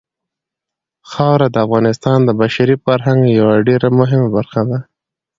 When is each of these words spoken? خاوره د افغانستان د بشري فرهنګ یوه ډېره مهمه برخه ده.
خاوره 1.11 1.47
د 1.51 1.55
افغانستان 1.65 2.19
د 2.25 2.29
بشري 2.41 2.75
فرهنګ 2.83 3.21
یوه 3.39 3.55
ډېره 3.67 3.87
مهمه 3.99 4.27
برخه 4.37 4.61
ده. 4.69 4.79